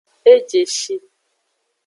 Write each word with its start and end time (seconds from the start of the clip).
Ejeshi. 0.33 0.95